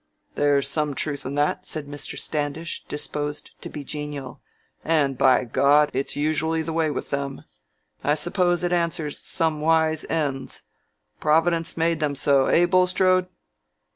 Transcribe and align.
"There's 0.33 0.67
some 0.67 0.95
truth 0.95 1.27
in 1.27 1.35
that," 1.35 1.67
said 1.67 1.85
Mr. 1.85 2.17
Standish, 2.17 2.83
disposed 2.87 3.51
to 3.61 3.69
be 3.69 3.83
genial. 3.83 4.41
"And, 4.83 5.15
by 5.15 5.43
God, 5.43 5.91
it's 5.93 6.15
usually 6.15 6.63
the 6.63 6.73
way 6.73 6.89
with 6.89 7.11
them. 7.11 7.43
I 8.03 8.15
suppose 8.15 8.63
it 8.63 8.73
answers 8.73 9.19
some 9.23 9.61
wise 9.61 10.03
ends: 10.05 10.63
Providence 11.19 11.77
made 11.77 11.99
them 11.99 12.15
so, 12.15 12.47
eh, 12.47 12.65
Bulstrode?" 12.65 13.27